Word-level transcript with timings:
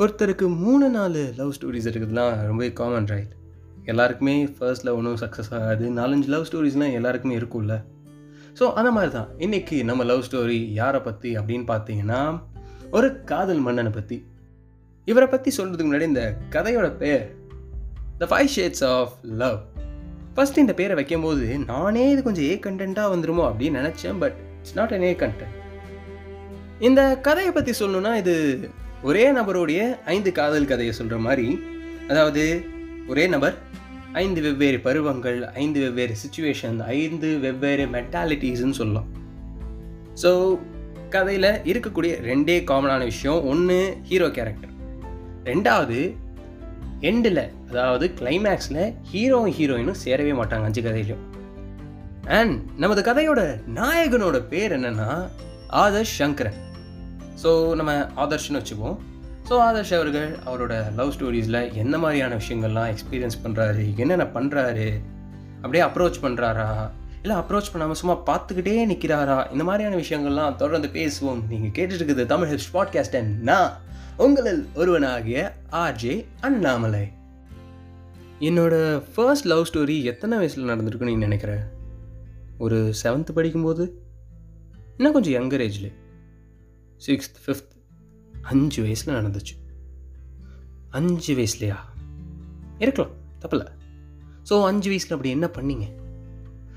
ஒருத்தருக்கு 0.00 0.46
மூணு 0.56 0.88
நாலு 0.88 1.32
லவ் 1.36 1.52
ஸ்டோரிஸ் 1.52 1.88
இருக்குதுலாம் 1.88 2.46
ரொம்ப 2.46 2.68
காமன் 2.68 3.06
ரைட் 3.06 3.32
எல்லாருக்குமே 3.84 4.48
ஃபர்ஸ்ட் 4.58 4.84
லவ் 4.84 4.96
ஒன்றும் 4.96 5.16
சக்ஸஸ் 5.16 5.54
ஆகாது. 5.54 5.90
நாலஞ்சு 5.90 6.26
லவ் 6.26 6.46
ஸ்டோரிஸ்லாம் 6.50 6.92
எல்லாருக்குமே 6.92 7.36
இருக்கும்ல. 7.36 7.74
ஸோ 8.58 8.72
அந்த 8.72 8.90
மாதிரி 8.90 9.12
தான் 9.12 9.28
இன்றைக்கி 9.38 9.84
நம்ம 9.84 10.04
லவ் 10.04 10.24
ஸ்டோரி 10.30 10.72
யாரை 10.72 11.00
பற்றி 11.00 11.36
அப்படின்னு 11.36 11.66
பார்த்தீங்கன்னா 11.66 12.20
ஒரு 12.90 13.22
காதல் 13.24 13.58
மன்னனை 13.58 13.90
பற்றி 13.90 14.16
இவரை 15.06 15.28
பற்றி 15.28 15.50
சொல்கிறதுக்கு 15.56 15.90
முன்னாடி 15.90 16.02
இந்த 16.02 16.24
கதையோட 16.50 16.96
பேர் 16.96 17.24
the 18.18 18.26
five 18.26 18.46
shades 18.46 18.84
of 18.84 19.12
love 19.22 19.58
first 20.34 20.58
இந்த 20.58 20.74
பேரை 20.74 20.94
வைக்கும்போது 20.94 21.58
நானே 21.64 22.10
இது 22.10 22.22
கொஞ்சம் 22.22 22.44
ஏ 22.44 22.58
கண்டென்ட்டாக 22.66 23.12
வந்துருமோ 23.14 23.44
அப்படின்னு 23.50 23.80
நினச்சேன் 23.80 24.18
but 24.18 24.36
it's 24.60 24.74
not 24.74 24.92
an 24.92 25.02
a 25.02 25.12
content 25.14 25.56
இந்த 26.78 27.16
கதையை 27.16 27.52
பற்றி 27.52 27.72
சொல்லணும்னா 27.84 28.14
இது 28.14 28.34
ஒரே 29.08 29.32
நபருடைய 29.32 29.80
ஐந்து 30.14 30.30
காதல் 30.38 30.70
கதையை 30.70 30.92
சொல்கிற 30.96 31.18
மாதிரி 31.26 31.46
அதாவது 32.08 32.42
ஒரே 33.08 33.24
நபர் 33.34 33.54
ஐந்து 34.22 34.40
வெவ்வேறு 34.46 34.78
பருவங்கள் 34.86 35.38
ஐந்து 35.62 35.78
வெவ்வேறு 35.84 36.14
சுச்சுவேஷன் 36.22 36.78
ஐந்து 36.96 37.28
வெவ்வேறு 37.44 37.84
மென்டாலிட்டிஸ்ன்னு 37.94 38.78
சொல்லலாம். 38.80 39.08
ஸோ 40.22 40.30
கதையில் 41.14 41.50
இருக்கக்கூடிய 41.70 42.12
ரெண்டே 42.30 42.56
காமனான 42.70 43.02
விஷயம் 43.04 43.40
ஒன்று 43.44 43.78
ஹீரோ 44.08 44.28
கேரக்டர் 44.36 44.74
ரெண்டாவது 45.50 46.00
எண்டில் 47.10 47.44
அதாவது 47.70 48.06
கிளைமேக்ஸில் 48.20 48.82
ஹீரோ 49.10 49.42
ஹீரோயினும் 49.58 50.00
சேரவே 50.04 50.32
மாட்டாங்க 50.40 50.68
அஞ்சு 50.70 50.82
கதையிலையும். 50.82 51.24
அண்ட் 52.38 52.56
நமது 52.76 53.02
கதையோட 53.02 53.42
நாயகனோட 53.78 54.38
பேர் 54.48 54.74
என்னன்னா 54.78 55.12
ஆதர்ஷ் 55.84 56.18
சங்கரன். 56.22 56.58
ஸோ 57.42 57.50
நம்ம 57.74 57.92
ஆதர்ஷ்னு 58.16 58.58
வச்சுக்குவோம். 58.58 58.98
ஸோ 59.48 59.54
ஆதர்ஷ் 59.66 59.94
அவர்கள் 59.98 60.30
அவரோட 60.46 60.74
லவ் 60.94 61.12
ஸ்டோரிஸில் 61.16 61.74
என்ன 61.74 61.98
மாதிரியான 61.98 62.34
விஷயங்கள்லாம் 62.34 62.90
எக்ஸ்பீரியன்ஸ் 62.92 63.38
பண்ணுறாரு 63.44 63.84
என்னென்ன 63.96 64.26
பண்ணுறாரு 64.34 64.88
அப்படியே 65.62 65.82
அப்ரோச் 65.84 66.22
பண்ணுறாரா 66.24 66.68
இல்லை 67.22 67.36
அப்ரோச் 67.36 67.72
பண்ணாமல் 67.72 67.98
சும்மா 68.00 68.14
பார்த்துக்கிட்டே 68.26 68.74
நிற்கிறாரா 68.92 69.52
இந்த 69.52 69.64
மாதிரியான 69.64 69.96
விஷயங்கள்லாம் 69.96 70.56
தொடர்ந்து 70.56 70.88
பேசுவோம். 70.88 71.40
நீங்கள் 71.48 71.74
கேட்டுட்டு 71.78 71.98
இருக்குது 71.98 72.26
தமிழ் 72.26 72.50
ஹிப்ஸ் 72.52 72.70
பாட்காஸ்ட் 72.72 73.16
நான் 73.40 73.70
உங்களில் 74.16 74.62
ஒருவனாகிய 74.74 75.40
ஆர்ஜே 75.72 76.14
அண்ணாமலை. 76.40 77.04
என்னோட 78.40 78.74
ஃபர்ஸ்ட் 79.14 79.46
லவ் 79.46 79.66
ஸ்டோரி 79.72 80.02
எத்தனை 80.02 80.38
வயசில் 80.38 80.68
நடந்திருக்குன்னு 80.68 81.12
நீ 81.12 81.14
நினைக்கிற? 81.14 81.52
ஒரு 82.58 82.94
செவன்த்து 83.02 83.32
படிக்கும்போது? 83.34 83.84
இன்னும் 84.96 85.12
கொஞ்சம் 85.12 85.36
யங்கர் 85.36 85.64
ஏஜ்லேயே 85.66 85.92
சிக்ஸ்த் 87.06 87.38
ஃபிஃப்த். 87.46 87.74
அஞ்சு 88.42 88.82
வயசில் 88.82 89.14
நடந்துச்சு. 89.14 89.54
அஞ்சு 90.88 91.34
வயசுலையா? 91.34 91.76
இருக்கலாம் 92.78 93.12
தப்பில்ல. 93.40 93.66
ஸோ 94.50 94.64
அஞ்சு 94.64 94.88
வயசில் 94.88 95.10
அப்படி 95.10 95.30
என்ன 95.30 95.46
பண்ணீங்க? 95.46 95.86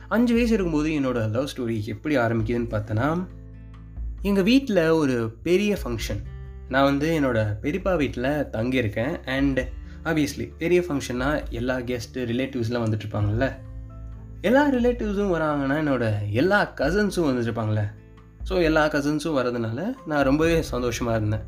அஞ்சு 0.08 0.34
வயசு 0.34 0.54
இருக்கும்போது 0.54 0.90
என்னோடய 0.90 1.30
லவ் 1.30 1.50
ஸ்டோரி 1.56 1.86
எப்படி 1.86 2.18
ஆரம்பிக்குதுன்னு 2.18 2.72
பார்த்தோன்னா 2.72 3.28
எங்கள் 4.22 4.44
வீட்டில் 4.44 4.88
ஒரு 4.88 5.32
பெரிய 5.44 5.78
ஃபங்க்ஷன் 5.84 6.22
நான் 6.70 6.84
வந்து 6.84 7.20
என்னோடய 7.22 7.58
பெரியப்பா 7.62 7.98
வீட்டில் 7.98 8.24
தங்கியிருக்கேன். 8.24 9.24
அண்ட் 9.24 9.60
ஆப்வியஸ்லி 10.04 10.52
பெரிய 10.58 10.82
ஃபங்க்ஷன்னா 10.82 11.50
எல்லா 11.50 11.78
கெஸ்ட்டு 11.78 12.14
ரிலேட்டிவ்ஸ்லாம் 12.14 12.86
வந்துட்டுருப்பாங்கல்ல 12.86 13.56
எல்லா 14.42 14.72
ரிலேட்டிவ்ஸும் 14.72 15.34
வராங்கன்னா 15.34 15.78
என்னோடய 15.84 16.30
எல்லா 16.30 16.74
கசின்ஸும் 16.76 17.30
வந்துட்டுருப்பாங்களே 17.30 17.86
ஸோ 18.48 18.54
எல்லா 18.68 18.82
கசின்ஸும் 18.94 19.38
வரதுனால 19.40 19.82
நான் 20.12 20.26
ரொம்பவே 20.30 20.56
சந்தோஷமாக 20.72 21.18
இருந்தேன். 21.20 21.46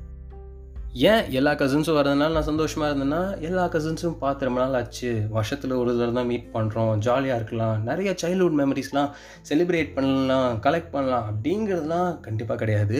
ஏன் 1.11 1.25
எல்லா 1.37 1.51
கசின்ஸும் 1.61 1.97
வரதுனால 1.97 2.35
நான் 2.35 2.47
சந்தோஷமாக 2.49 2.89
இருந்தேன்னா 2.91 3.19
எல்லா 3.47 3.63
கசின்ஸும் 3.73 4.15
பார்த்து 4.21 4.47
ரொம்ப 4.47 4.59
நாள் 4.61 4.77
ஆச்சு. 4.79 5.09
வருஷத்தில் 5.35 5.73
ஒரு 5.79 5.89
தடவை 5.97 6.13
தான் 6.19 6.29
மீட் 6.31 6.47
பண்ணுறோம் 6.53 6.91
ஜாலியாக 7.05 7.39
இருக்கலாம். 7.39 7.75
நிறைய 7.89 8.11
சைல்ட்ஹுட் 8.21 8.57
மெமரிஸ்லாம் 8.61 9.09
செலிப்ரேட் 9.49 9.91
பண்ணலாம் 9.97 10.49
கலெக்ட் 10.65 10.93
பண்ணலாம் 10.95 11.27
அப்படிங்கிறதுலாம் 11.31 12.11
கண்டிப்பாக 12.27 12.59
கிடையாது. 12.63 12.99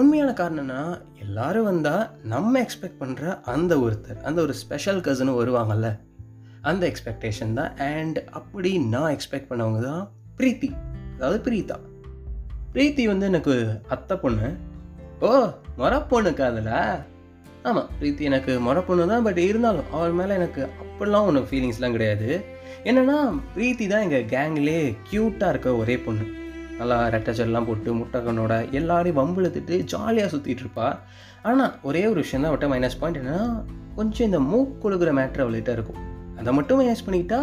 உண்மையான 0.00 0.32
காரணம்னா 0.42 0.80
எல்லாரும் 1.24 1.68
வந்தால் 1.70 2.04
நம்ம 2.34 2.60
எக்ஸ்பெக்ட் 2.66 3.00
பண்ணுற 3.04 3.34
அந்த 3.54 3.74
ஒருத்தர் 3.86 4.24
அந்த 4.30 4.40
ஒரு 4.46 4.54
ஸ்பெஷல் 4.62 5.04
கசினும் 5.08 5.40
வருவாங்கல்ல. 5.42 5.90
அந்த 6.70 6.84
எக்ஸ்பெக்டேஷன் 6.92 7.56
தான். 7.60 7.72
அண்ட் 7.92 8.20
அப்படி 8.40 8.72
நான் 8.94 9.14
எக்ஸ்பெக்ட் 9.16 9.50
பண்ணவங்க 9.52 9.80
தான் 9.90 10.04
பிரீத்தி. 10.40 10.70
அதாவது 11.16 11.40
பிரீதா 11.48 11.78
பிரீத்தி 12.74 13.02
வந்து 13.10 13.26
எனக்கு 13.30 13.54
அத்தை 13.94 14.14
பொண்ணு. 14.22 14.46
ஓ 15.26 15.30
மொர 15.80 15.94
பொண்ணு 16.10 16.30
அதில் 16.50 16.70
ஆமாம் 17.68 17.90
பிரீத்தி 17.98 18.22
எனக்கு 18.28 18.52
மொர 18.66 18.78
பொண்ணு 18.86 19.02
தான் 19.10 19.26
பட் 19.26 19.40
இருந்தாலும் 19.48 19.90
அவள் 19.96 20.16
மேலே 20.20 20.32
எனக்கு 20.40 20.62
அப்படிலாம் 20.82 21.26
ஒன்றும் 21.28 21.48
ஃபீலிங்ஸ்லாம் 21.48 21.96
கிடையாது. 21.96 22.28
என்னென்னா 22.88 23.18
பிரீத்தி 23.56 23.86
தான் 23.92 24.04
எங்கள் 24.06 24.24
கேங்லேயே 24.32 24.84
க்யூட்டாக 25.08 25.52
இருக்க 25.54 25.74
ஒரே 25.82 25.96
பொண்ணு. 26.06 26.24
நல்லா 26.78 26.96
ரெட்டச்சல்லாம் 27.14 27.68
போட்டு 27.68 27.90
முட்டைக்கண்ணோட 27.98 28.54
எல்லாரையும் 28.78 29.18
வம்பிழுத்துட்டு 29.20 29.76
ஜாலியாக 29.92 30.30
சுற்றிட்டு 30.34 30.64
இருப்பா. 30.64 30.88
ஆனால் 31.50 31.74
ஒரே 31.88 32.02
ஒரு 32.12 32.18
விஷயம் 32.24 32.44
தான் 32.44 32.54
விட்ட 32.54 32.66
மைனஸ் 32.72 32.98
பாயிண்ட் 33.02 33.20
என்னென்னா 33.20 33.46
கொஞ்சம் 33.98 34.28
இந்த 34.28 34.40
மூக்கொழுகிற 34.50 35.12
மேட்ரு 35.18 35.44
அவள்கிட்ட 35.44 35.72
இருக்கும். 35.78 36.00
அதை 36.40 36.52
மட்டும் 36.58 36.80
மைனஸ் 36.80 37.06
பண்ணிக்கிட்டா 37.06 37.40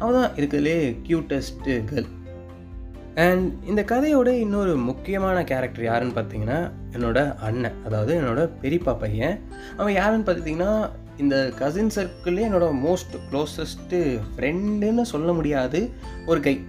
அவள் 0.00 0.18
தான் 0.18 0.30
இருக்கிறதுலே 0.38 0.78
க்யூட்டஸ்ட்டு 1.08 1.76
கேர்ள் 1.90 2.10
அண்ட் 3.24 3.64
இந்த 3.64 3.82
கதையோட 3.82 4.26
இன்னொரு 4.26 4.76
முக்கியமான 4.76 5.44
கேரக்டர் 5.44 5.84
யாருன்னு 5.84 6.20
பார்த்தீங்கன்னா 6.20 6.70
என்னோட 6.92 7.38
அண்ணன். 7.38 7.84
அதாவது 7.84 8.20
என்னோட 8.20 8.50
பெரியப்பா 8.62 8.98
பையன். 8.98 9.40
அவன் 9.76 9.92
யாருன்னு 9.92 10.32
பார்த்தீங்கன்னா 10.32 10.90
இந்த 11.16 11.52
கசின் 11.58 11.90
சர்க்கிள்லேயே 11.94 12.46
என்னோட 12.48 12.66
மோஸ்ட் 12.84 13.14
க்ளோசஸ்ட்டு 13.30 14.20
ஃப்ரெண்டுன்னு 14.36 15.02
சொல்ல 15.02 15.32
முடியாது 15.32 15.90
ஒரு 16.26 16.40
கை. 16.40 16.64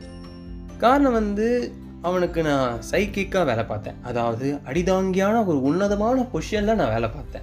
காரணம் 0.78 1.12
வந்து 1.12 1.74
அவனுக்கு 2.02 2.44
நான் 2.44 2.80
சைக்கிக்காக 2.91 3.46
வேலை 3.46 3.63
பார்த்தேன். 3.63 3.94
அதாவது 4.03 4.59
அடிதாங்கியான 4.66 5.46
ஒரு 5.46 5.62
உன்னதமான 5.62 6.25
பொஷனில் 6.34 6.75
நான் 6.75 6.94
வேலை 6.94 7.09
பார்த்தேன். 7.09 7.41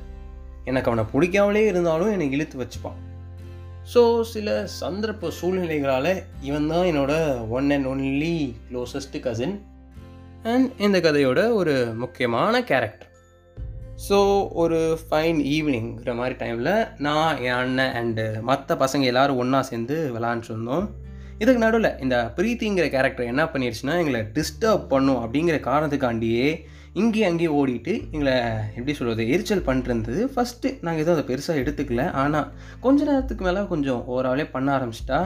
எனக்கு 0.65 0.91
அவனை 0.91 1.11
பிடிக்காமலே 1.13 1.67
இருந்தாலும் 1.67 2.11
என்னை 2.11 2.31
இழுத்து 2.31 2.59
வச்சுப்பான். 2.59 3.01
ஸோ 3.93 4.03
சில 4.29 4.49
சந்தர்ப்ப 4.81 5.31
சூழ்நிலைகளால் 5.39 6.13
இவன் 6.41 6.69
தான் 6.69 6.87
என்னோட 6.91 7.15
one 7.49 7.69
and 7.71 7.87
only 7.87 8.37
closest 8.69 9.17
cousin 9.21 9.57
and 10.45 10.69
இந்த 10.79 10.99
கதையோட 11.01 11.41
ஒரு 11.53 11.75
முக்கியமான 11.95 12.63
கேரக்டர் 12.63 13.11
ஸோ 14.09 14.19
ஒரு 14.55 14.79
ஃபைன் 15.01 15.41
ஈவினிங்கிற 15.51 16.13
மாதிரி 16.15 16.35
டைமில் 16.39 16.73
நான் 16.99 17.41
என் 17.41 17.59
அண்ணன் 17.59 17.95
அண்டு 17.95 18.25
மற்ற 18.41 18.77
பசங்க 18.77 19.05
எல்லோரும் 19.05 19.37
ஒன்றா 19.37 19.61
சேர்ந்து 19.63 19.97
விளாண்டுருந்தோம் 20.15 20.87
இதுக்கு 21.39 21.61
நடுவில் 21.61 21.91
இந்த 22.01 22.17
பிரீத்திங்கிற 22.37 22.87
கேரக்டர் 22.89 23.31
என்ன 23.31 23.45
பண்ணிடுச்சுன்னா 23.45 23.95
எங்களை 23.99 24.21
டிஸ்டர்ப் 24.35 24.85
பண்ணும் 24.89 25.21
அப்படிங்கிற 25.23 25.59
காரணத்துக்காண்டியே 25.61 26.49
இங்கேயும் 27.01 27.29
அங்கேயும் 27.29 27.57
ஓடிட்டு 27.61 27.93
எங்களை 28.15 28.35
எப்படி 28.77 28.93
சொல்கிறது 28.99 29.23
எரிச்சல் 29.35 29.65
பண்ணிருந்தது 29.69 30.21
ஃபஸ்ட்டு 30.35 30.69
நாங்கள் 30.85 31.03
எதுவும் 31.05 31.17
அதை 31.17 31.25
பெருசாக 31.31 31.63
எடுத்துக்கல. 31.63 32.03
ஆனால் 32.23 32.47
கொஞ்ச 32.85 32.99
நேரத்துக்கு 33.09 33.45
மேலே 33.47 33.63
கொஞ்சம் 33.73 34.03
ஓவராலே 34.13 34.45
பண்ண 34.53 34.69
ஆரம்பிச்சிட்டா. 34.77 35.19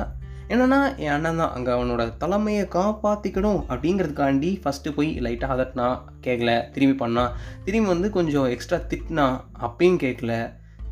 என்னென்னா 0.52 0.78
என் 1.04 1.12
அண்ணன் 1.16 1.40
தான். 1.42 1.52
அங்கே 1.56 1.70
அவனோட 1.76 2.02
தலைமையை 2.22 2.64
காப்பாற்றிக்கணும் 2.76 3.60
அப்படிங்கிறதுக்காண்டி 3.72 4.52
ஃபஸ்ட்டு 4.62 4.94
போய் 4.98 5.10
லைட்டாக 5.26 5.56
அதட்டினா 5.56 5.88
கேட்கல 6.26 6.52
திரும்பி 6.76 6.96
பண்ணான் 7.04 7.34
திரும்பி 7.66 7.90
வந்து 7.94 8.10
கொஞ்சம் 8.18 8.48
எக்ஸ்ட்ரா 8.54 8.78
திட்டினா 8.92 9.26
அப்பயும் 9.68 10.02
கேட்கல 10.04 10.34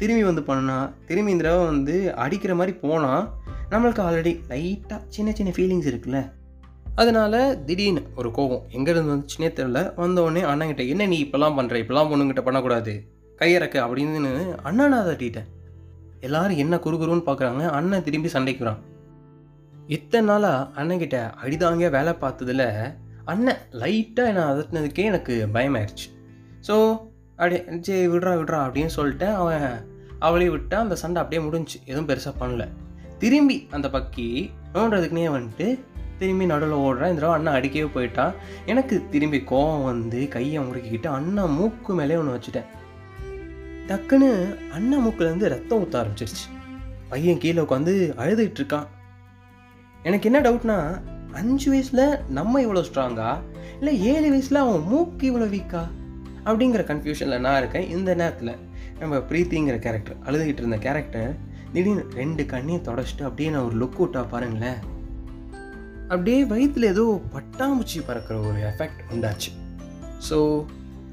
திரும்பி 0.02 0.24
வந்து 0.30 0.42
பண்ணா. 0.50 0.78
திரும்பி 1.10 1.32
இந்த 1.36 1.44
தடவை 1.44 1.66
வந்து 1.72 1.96
அடிக்கிற 2.24 2.54
மாதிரி 2.54 2.74
போனால் 2.84 3.24
நம்மளுக்கு 3.70 4.02
ஆல்ரெடி 4.08 4.34
லைட்டாக 4.52 5.00
சின்ன 5.16 5.32
சின்ன 5.38 5.52
ஃபீலிங்ஸ் 5.58 5.88
இருக்குல்ல. 5.92 6.20
அதனால் 7.00 7.38
திடீர்னு 7.68 8.02
ஒரு 8.20 8.28
கோபம் 8.36 8.64
எங்கேருந்து 8.76 9.12
வந்துச்சுனே 9.12 9.48
தெரில 9.58 9.78
வந்தோடனே 10.02 10.42
அண்ணங்கிட்ட 10.50 10.84
என்ன 10.92 11.06
நீ 11.12 11.16
இப்போலாம் 11.24 11.56
பண்ணுற 11.58 11.76
இப்போலாம் 11.82 12.10
பொண்ணுங்கிட்ட 12.10 12.42
பண்ணக்கூடாது. 12.46 12.92
கையறக்க 13.40 13.76
அப்படின்னு 13.86 14.30
அண்ணனை 14.68 14.98
தட்டிட்டேன். 15.08 15.48
எல்லாரும் 16.26 16.60
என்ன 16.64 16.74
குறுகுறுன்னு 16.84 17.26
பார்க்குறாங்க 17.26 17.64
அண்ணன் 17.78 18.04
திரும்பி 18.06 18.30
சண்டைக்குறான் 18.34 18.80
இத்தனை 19.96 20.26
நாளாக 20.28 20.68
அண்ணங்கிட்ட 20.80 21.18
அடிதாங்க 21.42 21.90
வேலை 21.96 22.12
பார்த்ததில் 22.22 22.64
அண்ணன் 23.32 23.60
லைட்டாக 23.82 24.30
என்னை 24.30 24.44
அதட்டினதுக்கே 24.52 25.04
எனக்கு 25.10 25.34
பயமாயிருச்சு. 25.56 26.08
ஸோ 26.68 26.74
அப்படியே 27.38 27.60
சரி 27.86 28.06
விடுறா 28.12 28.32
விடுறா 28.40 28.58
அப்படின்னு 28.66 28.92
சொல்லிட்டு 28.96 29.28
அவன் 29.40 29.66
அவளையும் 30.26 30.54
விட்டா 30.56 30.76
அந்த 30.84 30.96
சண்டை 31.02 31.20
அப்படியே 31.22 31.42
முடிஞ்சு 31.46 31.76
எதுவும் 31.90 32.08
பெருசாக 32.10 32.34
பண்ணல. 32.40 32.64
திரும்பி 33.22 33.58
அந்த 33.76 33.88
பக்கி 33.96 34.26
நோண்டுறதுக்குனே 34.74 35.28
வந்துட்டு 35.36 35.68
திரும்பி 36.18 36.46
நடுவில் 36.46 36.78
ஓடுறான். 36.78 37.10
இந்த 37.12 37.20
தடவை 37.20 37.34
அண்ணன் 37.36 37.54
அடிக்கவே 37.54 37.88
போயிட்டான். 37.94 38.32
எனக்கு 38.66 39.04
திரும்பி 39.10 39.42
கோவம் 39.50 39.84
வந்து 39.84 40.28
கையை 40.28 40.62
முறுக்கிக்கிட்டு 40.62 41.06
அண்ணன் 41.06 41.50
மூக்கு 41.50 41.94
மேலே 41.94 42.16
ஒன்று 42.16 42.34
வச்சுட்டேன். 42.36 42.68
டக்குன்னு 43.88 44.30
அண்ணன் 44.72 45.06
மூக்குலேருந்து 45.06 45.52
ரத்தம் 45.54 45.82
ஊற்ற 45.82 45.96
ஆரம்பிச்சிருச்சு. 46.02 46.46
பையன் 47.08 47.38
கீழே 47.38 47.62
உட்காந்து 47.62 47.94
அழுதுகிட்டு 48.22 48.60
இருக்கான். 48.62 48.86
எனக்கு 50.02 50.32
என்ன 50.32 50.50
டவுட்னா 50.50 50.78
அஞ்சு 51.32 51.70
வயசில் 51.70 52.18
நம்ம 52.28 52.60
இவ்வளோ 52.60 52.82
ஸ்ட்ராங்கா 52.88 53.30
இல்லை 53.78 54.02
ஏழு 54.02 54.28
வயசில் 54.28 54.62
அவன் 54.64 54.80
மூக்கு 54.80 55.24
இவ்வளோ 55.30 55.46
வீக்கா 55.54 55.82
அப்படிங்கிற 56.44 56.82
கன்ஃபியூஷனில் 56.90 57.38
நான் 57.38 57.58
இருக்கேன் 57.58 57.88
இந்த 57.88 58.14
நேரத்தில். 58.14 58.54
நம்ம 58.98 59.16
பிரீத்திங்கிற 59.16 59.78
கேரக்டர் 59.78 60.16
அழுதுகிட்டு 60.26 60.62
இருந்த 60.64 60.76
கேரக்டர் 60.76 61.32
திடீர்னு 61.72 62.04
ரெண்டு 62.14 62.46
கண்ணையும் 62.46 62.84
தொடச்சிட்டு 62.84 63.24
அப்படியே 63.28 63.48
நான் 63.50 63.66
ஒரு 63.68 63.76
லுக் 63.84 63.98
விட்டா 64.02 64.24
பாருங்களேன். 64.30 64.78
அப்படியே 66.08 66.40
வயிற்றுல 66.44 66.90
ஏதோ 66.94 67.04
பட்டாம்பூச்சி 67.34 68.00
பறக்கிற 68.08 68.36
ஒரு 68.48 68.58
எஃபெக்ட் 68.70 69.00
உண்டாச்சு. 69.14 69.50
ஸோ 70.28 70.36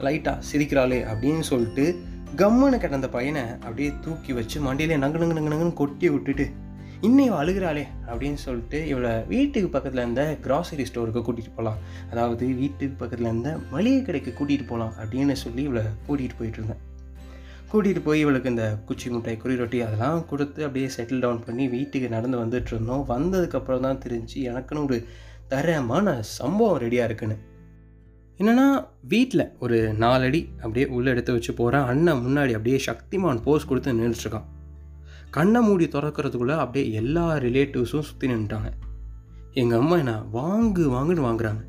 லைட்டாக 0.06 0.46
சிரிக்கிறாளே 0.50 1.00
அப்படின்னு 1.12 1.46
சொல்லிட்டு 1.52 1.86
கம்முன்னு 2.36 2.78
கிடந்த 2.84 3.08
பையனை 3.10 3.42
அப்படியே 3.66 3.90
தூக்கி 4.06 4.34
வச்சு 4.34 4.60
மண்டியிலே 4.60 4.98
நங்கு 4.98 5.22
நங்கு 5.22 5.38
நங்கு 5.38 5.54
நங்குன்னு 5.54 5.80
கொட்டி 5.82 6.10
விட்டுட்டு 6.10 6.46
இன்னும் 7.08 7.26
இவள் 7.26 7.42
அழுகிறாளே 7.44 7.84
அப்படின்னு 8.10 8.40
சொல்லிட்டு 8.46 8.88
இவளை 8.88 9.12
வீட்டுக்கு 9.28 9.70
பக்கத்தில் 9.70 10.02
இருந்த 10.02 10.24
கிராசரி 10.46 10.86
ஸ்டோருக்கு 10.90 11.22
கூட்டிகிட்டு 11.22 11.56
போகலாம் 11.56 11.82
அதாவது 12.12 12.46
வீட்டுக்கு 12.62 12.96
பக்கத்தில் 12.96 13.30
இருந்த 13.30 13.60
மளிகை 13.72 14.02
கடைக்கு 14.02 14.34
கூட்டிகிட்டு 14.40 14.68
போகலாம் 14.68 14.94
அப்படின்னு 15.02 15.36
சொல்லி 15.46 15.64
இவளை 15.64 15.84
கூட்டிகிட்டு 16.08 16.38
போயிட்டு 16.38 16.60
இருந்தேன். 16.60 16.82
கூட்டிகிட்டு 17.74 18.02
போய் 18.04 18.20
இவளுக்கு 18.20 18.50
இந்த 18.50 18.66
குச்சி 18.88 19.10
முட்டை 19.10 19.38
குறி 19.38 19.56
ரொட்டி 19.56 19.82
அதெல்லாம் 19.82 20.26
கொடுத்து 20.26 20.60
அப்படியே 20.66 20.90
செட்டில் 20.96 21.20
டவுன் 21.20 21.44
பண்ணி 21.46 21.68
வீட்டுக்கு 21.68 22.10
நடந்து 22.10 22.38
வந்துட்டு 22.44 22.72
இருந்தோம். 22.74 23.06
வந்ததுக்கப்புறம் 23.14 23.80
தான் 23.80 24.02
தெரிஞ்சு 24.06 24.38
எனக்குன்னு 24.50 24.84
ஒரு 24.84 25.08
தரமான 25.48 26.22
சம்பவம் 26.22 26.82
ரெடியாக 26.84 27.10
இருக்குன்னு. 27.10 27.38
என்னென்னா 28.40 28.68
வீட்டில் 29.08 29.46
ஒரு 29.60 29.94
நாலடி 30.04 30.42
அப்படியே 30.62 30.86
உள்ளே 30.88 31.12
எடுத்து 31.12 31.34
வச்சு 31.34 31.54
போகிறேன் 31.54 31.84
அண்ணன் 31.84 32.22
முன்னாடி 32.26 32.52
அப்படியே 32.52 32.80
சக்திமான் 32.86 33.42
போஸ் 33.48 33.68
கொடுத்து 33.68 33.98
நின்றுட்டுருக்கான் 34.00 34.48
கண்ணை 35.30 35.62
மூடி 35.62 35.86
திறக்கிறதுக்குள்ளே 35.86 36.58
அப்படியே 36.58 36.92
எல்லா 36.92 37.26
ரிலேட்டிவ்ஸும் 37.38 38.08
சுற்றி 38.10 38.28
நின்றுட்டாங்க 38.28 38.72
எங்கள் 39.54 39.80
அம்மா 39.80 39.98
என்ன 39.98 40.16
வாங்கு 40.34 40.84
வாங்குன்னு 40.96 41.28
வாங்குறாங்க. 41.30 41.62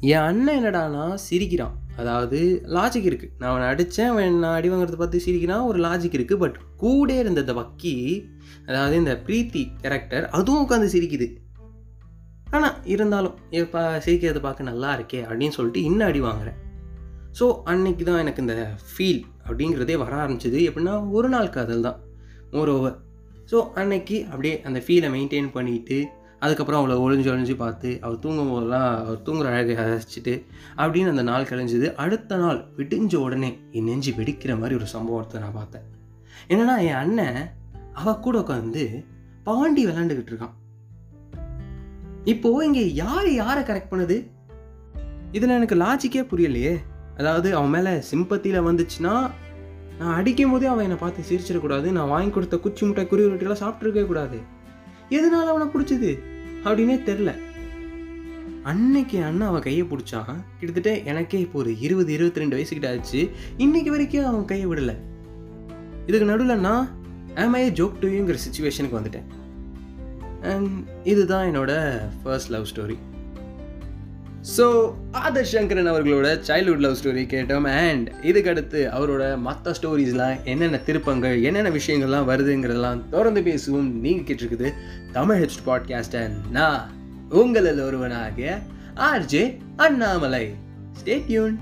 என் 0.00 0.26
அண்ணன் 0.30 0.58
என்னடானா 0.58 1.14
சிரிக்கிறான். 1.14 1.76
அதாவது 2.00 2.38
லாஜிக் 2.76 3.08
இருக்குது 3.10 3.32
நான் 3.38 3.50
அவனை 3.50 3.66
அடித்தேன் 3.72 4.10
அவன் 4.12 4.38
நான் 4.42 4.56
அடி 4.58 4.68
வாங்குறத 4.70 4.96
பார்த்து 5.00 5.24
சிரிக்கிறான் 5.26 5.66
ஒரு 5.70 5.78
லாஜிக் 5.86 6.16
இருக்குது 6.18 6.42
பட் 6.42 6.56
கூட 6.82 7.08
இருந்த 7.22 7.40
இந்த 7.44 7.54
வக்கி 7.60 7.94
அதாவது 8.68 8.94
இந்த 9.02 9.12
பிரீத்தி 9.26 9.62
கேரக்டர் 9.82 10.26
அதுவும் 10.38 10.62
உட்காந்து 10.64 10.88
சிரிக்குது. 10.94 11.28
ஆனால் 12.54 12.76
இருந்தாலும் 12.94 13.36
இப்போ 13.60 13.82
சிரிக்கிறத 14.06 14.40
பார்க்க 14.46 14.70
நல்லா 14.70 14.90
இருக்கே 14.98 15.20
அப்படின்னு 15.28 15.56
சொல்லிட்டு 15.58 15.82
இன்னும் 15.88 16.08
அடி 16.08 16.20
வாங்குறேன். 16.26 16.58
ஸோ 17.38 17.46
அன்னைக்கு 17.72 18.04
தான் 18.04 18.20
எனக்கு 18.24 18.44
இந்த 18.44 18.56
ஃபீல் 18.90 19.22
அப்படிங்கிறதே 19.46 19.96
வர 20.02 20.12
ஆரம்பிச்சது. 20.24 20.58
எப்படின்னா 20.68 20.94
ஒரு 21.16 21.28
நாள் 21.28 21.54
காதல் 21.56 21.86
தான். 21.88 21.98
மோர் 22.52 22.70
ஓவர் 22.76 22.96
ஸோ 23.50 23.58
அன்னைக்கு 23.80 24.18
அப்படியே 24.32 24.54
அந்த 24.68 24.78
ஃபீலை 24.84 25.08
மெயின்டைன் 25.14 25.48
பண்ணிட்டு 25.56 25.98
அதுக்கப்புறம் 26.44 26.80
அவளை 26.80 26.96
ஒளிஞ்சு 27.04 27.28
ஒளிஞ்சு 27.32 27.54
பார்த்து 27.62 27.90
அவள் 28.04 28.22
தூங்கும் 28.24 28.50
போதெல்லாம் 28.52 28.88
அவள் 29.02 29.20
தூங்குற 29.26 29.46
அழகை 29.52 29.74
ரசிச்சுட்டு 29.76 30.34
அப்படின்னு 30.76 31.12
அந்த 31.12 31.24
நாள் 31.28 31.48
கழிஞ்சது 31.50 31.88
அடுத்த 32.04 32.36
நாள் 32.36 32.60
விடிஞ்ச 32.78 33.14
உடனே 33.26 33.50
என் 33.70 33.88
நெஞ்சு 33.90 34.12
வெடிக்கிற 34.18 34.54
மாதிரி 34.60 34.78
ஒரு 34.80 34.88
சம்பவத்தை 34.94 35.40
நான் 35.44 35.58
பார்த்தேன். 35.60 35.86
என்னன்னா 36.48 36.76
என் 36.88 37.00
அண்ணன் 37.02 37.40
அவ 37.92 38.14
கூட 38.26 38.38
உட்காந்து 38.38 38.84
பாண்டி 39.44 39.82
விளாண்டுக்கிட்டு 39.86 40.32
இருக்கான். 40.32 40.54
இப்போ 42.32 42.50
இங்கே 42.64 42.84
யார் 42.94 43.30
யாரை 43.32 43.62
கரெக்ட் 43.62 43.92
பண்ணுது? 43.92 44.16
இதில் 45.36 45.56
எனக்கு 45.58 45.76
லாஜிக்கே 45.84 46.24
புரியலையே. 46.32 46.74
அதாவது 47.16 47.48
அவன் 47.56 47.74
மேலே 47.76 47.90
சிம்பத்தியில் 48.10 48.66
வந்துச்சுன்னா 48.68 49.14
நான் 49.98 50.14
அடிக்கும் 50.18 50.52
போதே 50.52 50.66
அவன் 50.66 50.86
என்னை 50.86 50.98
பார்த்து 51.00 51.28
சிரிச்சிடக்கூடாது. 51.30 51.88
நான் 51.96 52.12
வாங்கி 52.14 52.30
கொடுத்த 52.30 52.56
குச்சி 52.56 52.82
முட்டை 52.86 53.06
குறி 53.06 53.24
ரொட்டியெல்லாம் 53.24 53.64
சாப்பிட்ருக்கவே 53.64 54.06
கூடாது. 54.06 54.38
எதனால 55.10 55.50
அவனை 55.52 55.66
பிடிச்சது? 55.74 56.10
அப்படின்னே 56.64 56.96
தெரில 57.08 57.32
அன்னைக்கு 58.62 59.24
அண்ணன் 59.24 59.48
அவன் 59.48 59.60
கையை 59.60 59.82
பிடிச்சான் 59.82 60.36
கிட்டத்தட்ட 60.58 60.98
எனக்கே 61.10 61.40
இப்போ 61.40 61.58
ஒரு 61.58 61.80
இருபது 61.80 62.12
இருபத்தி 62.12 62.40
ரெண்டு 62.40 62.56
வயசுக்கிட்ட 62.56 62.90
ஆச்சு 62.90 63.30
இன்னைக்கு 63.56 63.90
வரைக்கும் 63.90 64.24
அவன் 64.24 64.44
கையை 64.44 64.66
விடலை. 64.66 64.94
இதுக்கு 66.06 66.26
நடுவில் 66.26 66.64
நான் 66.68 66.88
ஆமையே 67.34 67.68
ஜோக் 67.70 68.00
டூயுங்கிற 68.00 68.38
சுச்சுவேஷனுக்கு 68.46 68.98
வந்துட்டேன். 68.98 69.28
அண்ட் 70.52 70.72
இதுதான் 71.04 71.46
என்னோட 71.50 71.72
first 72.22 72.50
love 72.50 72.66
story 72.74 72.96
so 74.52 74.64
author 75.12 75.48
Sankaran 75.50 75.90
அவர்களோட 75.90 76.28
சைல்ட்ஹுட் 76.48 76.82
லவ் 76.84 76.96
ஸ்டோரி 77.00 77.22
கேட்டோம். 77.34 77.66
அண்ட் 77.84 78.08
இதுக்கடுத்து 78.22 78.80
அவரோட 78.96 79.22
மற்ற 79.38 79.72
ஸ்டோரிஸ்லாம் 79.78 80.42
என்னென்ன 80.44 80.78
திருப்பங்கள் 80.78 81.42
என்னென்ன 81.42 81.70
விஷயங்கள்லாம் 81.70 82.28
வருதுங்கிறதெல்லாம் 82.30 83.00
தொடர்ந்து 83.10 83.40
பேசுவோம். 83.40 83.88
நீங்கள் 84.04 84.26
கேட்டிருக்குது 84.28 84.70
தமிழ் 85.12 85.40
ஹெச் 85.42 85.62
பாட்காஸ்டர் 85.66 86.30
நான் 86.50 86.90
உங்களில் 87.30 87.80
ஒருவனாகிய 87.80 88.58
ஆர்ஜே 89.10 89.44
அண்ணாமலை. 89.76 90.44
ஸ்டேட்யூன் 91.00 91.56